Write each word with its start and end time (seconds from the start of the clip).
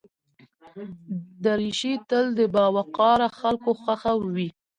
دریشي 1.43 1.93
تل 2.09 2.25
د 2.39 2.41
باوقاره 2.55 3.27
خلکو 3.39 3.69
خوښه 3.81 4.13
وي. 4.35 4.49